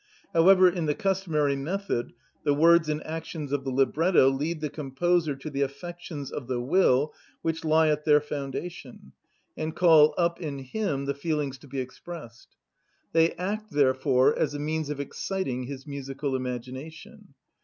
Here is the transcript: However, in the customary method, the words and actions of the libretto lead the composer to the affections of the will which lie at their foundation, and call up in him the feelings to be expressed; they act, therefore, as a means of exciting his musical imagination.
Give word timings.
However, 0.33 0.67
in 0.67 0.87
the 0.87 0.95
customary 0.95 1.55
method, 1.55 2.13
the 2.43 2.55
words 2.55 2.89
and 2.89 3.05
actions 3.05 3.51
of 3.51 3.63
the 3.63 3.69
libretto 3.69 4.31
lead 4.31 4.59
the 4.59 4.67
composer 4.71 5.35
to 5.35 5.47
the 5.51 5.61
affections 5.61 6.31
of 6.31 6.47
the 6.47 6.59
will 6.59 7.13
which 7.43 7.63
lie 7.63 7.87
at 7.89 8.03
their 8.03 8.19
foundation, 8.19 9.11
and 9.55 9.75
call 9.75 10.15
up 10.17 10.41
in 10.41 10.57
him 10.57 11.05
the 11.05 11.13
feelings 11.13 11.59
to 11.59 11.67
be 11.67 11.79
expressed; 11.79 12.55
they 13.13 13.33
act, 13.33 13.69
therefore, 13.71 14.35
as 14.35 14.55
a 14.55 14.59
means 14.59 14.89
of 14.89 14.99
exciting 14.99 15.65
his 15.65 15.85
musical 15.85 16.35
imagination. 16.35 17.35